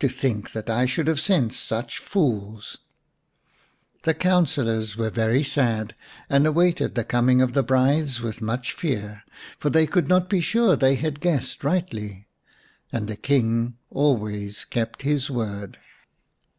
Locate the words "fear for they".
8.74-9.86